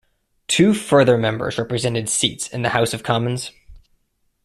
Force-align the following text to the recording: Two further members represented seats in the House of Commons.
Two 0.47 0.73
further 0.73 1.15
members 1.15 1.59
represented 1.59 2.09
seats 2.09 2.47
in 2.47 2.63
the 2.63 2.69
House 2.69 2.91
of 2.95 3.03
Commons. 3.03 3.51